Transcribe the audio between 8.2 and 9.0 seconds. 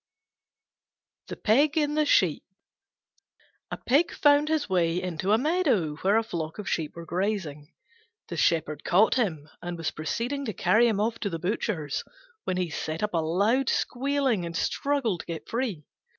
The shepherd